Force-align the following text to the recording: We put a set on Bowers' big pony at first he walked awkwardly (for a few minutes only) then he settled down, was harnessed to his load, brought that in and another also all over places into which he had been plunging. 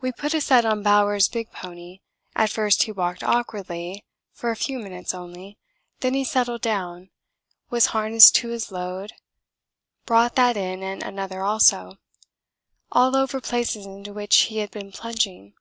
We 0.00 0.12
put 0.12 0.34
a 0.34 0.40
set 0.40 0.64
on 0.64 0.84
Bowers' 0.84 1.26
big 1.28 1.50
pony 1.50 1.98
at 2.36 2.48
first 2.48 2.84
he 2.84 2.92
walked 2.92 3.24
awkwardly 3.24 4.04
(for 4.32 4.52
a 4.52 4.56
few 4.56 4.78
minutes 4.78 5.12
only) 5.12 5.58
then 5.98 6.14
he 6.14 6.22
settled 6.22 6.62
down, 6.62 7.10
was 7.68 7.86
harnessed 7.86 8.36
to 8.36 8.50
his 8.50 8.70
load, 8.70 9.14
brought 10.06 10.36
that 10.36 10.56
in 10.56 10.84
and 10.84 11.02
another 11.02 11.42
also 11.42 11.98
all 12.92 13.16
over 13.16 13.40
places 13.40 13.84
into 13.84 14.12
which 14.12 14.36
he 14.42 14.58
had 14.58 14.70
been 14.70 14.92
plunging. 14.92 15.54